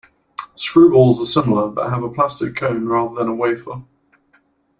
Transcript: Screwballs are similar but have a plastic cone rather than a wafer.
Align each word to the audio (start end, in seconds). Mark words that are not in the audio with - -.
Screwballs 0.57 1.19
are 1.21 1.27
similar 1.27 1.69
but 1.69 1.91
have 1.91 2.01
a 2.01 2.09
plastic 2.09 2.55
cone 2.55 2.87
rather 2.87 3.13
than 3.13 3.27
a 3.27 3.35
wafer. 3.35 3.83